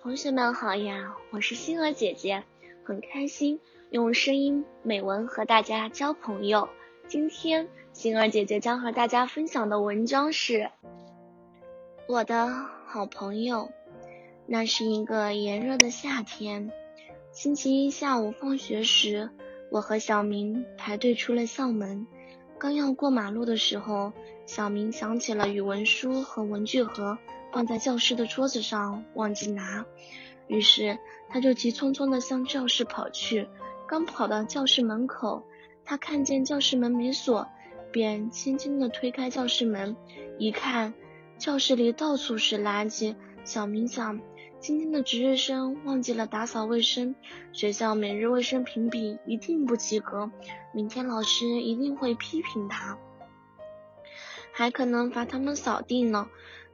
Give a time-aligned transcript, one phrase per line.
[0.00, 2.44] 同学们好呀，我是星儿姐姐，
[2.84, 6.68] 很开心用声音美文和大家交朋友。
[7.08, 10.70] 今天星儿姐姐将和大家分享的文章是
[12.06, 12.46] 我的
[12.86, 13.70] 好朋友。
[14.46, 16.70] 那是一个炎热的夏天，
[17.32, 19.30] 星期一下午放学时，
[19.72, 22.06] 我和小明排队出了校门。
[22.56, 24.12] 刚要过马路的时候，
[24.46, 27.18] 小明想起了语文书和文具盒
[27.52, 29.84] 放在教室的桌子上，忘记拿，
[30.46, 30.98] 于是
[31.28, 33.48] 他就急匆匆地向教室跑去。
[33.86, 35.44] 刚跑到教室门口，
[35.84, 37.48] 他看见教室门没锁，
[37.90, 39.96] 便轻轻地推开教室门，
[40.38, 40.94] 一看，
[41.38, 43.14] 教室里到处是垃圾。
[43.44, 44.20] 小明想。
[44.60, 47.14] 今天的值日生忘记了打扫卫生，
[47.52, 50.32] 学校每日卫生评比一定不及格，
[50.74, 52.98] 明天老师一定会批评他，
[54.58, 56.26] 还可能罚他们扫地呢。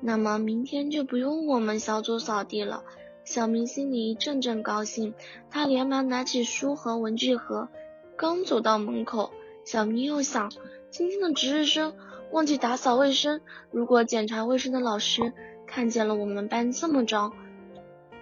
[0.00, 2.84] 那么明天就不用我们小组扫地了。
[3.24, 5.14] 小明心里一阵阵高兴，
[5.50, 7.68] 他连忙拿起书和文具盒，
[8.16, 9.32] 刚走到门口，
[9.64, 10.52] 小明又想，
[10.92, 11.92] 今天的值日生
[12.30, 13.40] 忘记打扫卫生，
[13.72, 15.32] 如果检查卫生的老师
[15.66, 17.32] 看见了我们班这么脏。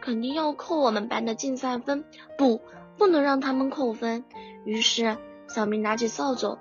[0.01, 2.06] 肯定要扣我们班的竞赛分，
[2.39, 2.62] 不，
[2.97, 4.25] 不能让他们扣分。
[4.65, 5.19] 于是，
[5.49, 6.56] 小明拿起扫帚，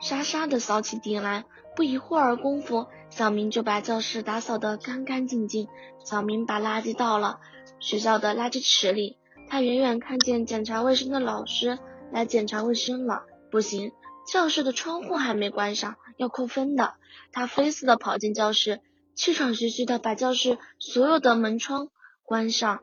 [0.00, 1.44] 沙沙的扫起地来。
[1.76, 5.68] 不一会儿功夫，小明就把教室打扫得干干净净。
[6.04, 7.38] 小明把垃圾倒了
[7.78, 9.18] 学校的垃圾池里。
[9.48, 11.78] 他远远看见检查卫生的老师
[12.12, 13.92] 来检查卫生了，不行，
[14.30, 16.94] 教室的窗户还没关上，要扣分的。
[17.32, 18.80] 他飞似的跑进教室，
[19.14, 21.88] 气喘吁吁的把教室所有的门窗。
[22.24, 22.80] 关上。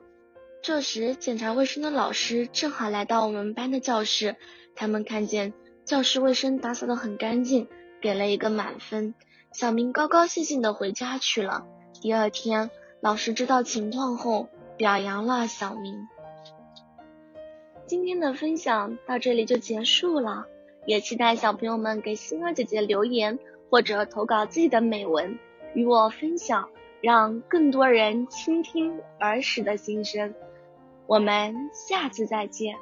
[0.63, 4.35] 这时，检查卫生的老师正好来到我们班的教室。
[4.75, 5.53] 他们看见
[5.87, 7.69] 教室卫生打扫的很干净，
[8.01, 9.15] 给了一个满分。
[9.53, 11.65] 小明高高兴兴的回家去了。
[12.01, 16.05] 第二天，老师知道情况后，表扬了小明。
[17.85, 20.45] 今天的分享到这里就结束了，
[20.85, 25.39] 也期待小朋友们给星儿姐姐留言或者投稿自己的美文
[25.73, 26.69] 与我分享。
[26.99, 30.33] 让更多人倾听儿时的心声。
[31.05, 32.75] 我们下次再见。